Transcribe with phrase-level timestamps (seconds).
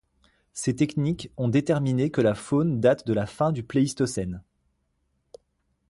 [0.51, 4.41] Ces techniques ont déterminé que la faune date de la fin du Pléistocène.